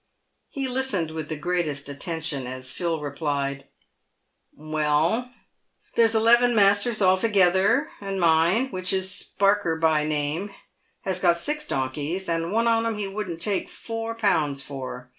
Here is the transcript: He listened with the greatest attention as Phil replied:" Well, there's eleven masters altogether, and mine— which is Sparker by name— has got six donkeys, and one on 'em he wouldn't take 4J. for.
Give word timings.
He 0.49 0.67
listened 0.67 1.11
with 1.11 1.29
the 1.29 1.35
greatest 1.37 1.87
attention 1.87 2.47
as 2.47 2.71
Phil 2.73 2.99
replied:" 2.99 3.67
Well, 4.55 5.29
there's 5.93 6.15
eleven 6.15 6.55
masters 6.55 7.03
altogether, 7.03 7.87
and 8.01 8.19
mine— 8.19 8.69
which 8.71 8.93
is 8.93 9.11
Sparker 9.11 9.79
by 9.79 10.03
name— 10.05 10.55
has 11.05 11.19
got 11.19 11.37
six 11.37 11.67
donkeys, 11.67 12.27
and 12.27 12.51
one 12.51 12.65
on 12.67 12.83
'em 12.87 12.97
he 12.97 13.07
wouldn't 13.07 13.41
take 13.43 13.69
4J. 13.69 14.59
for. 14.59 15.09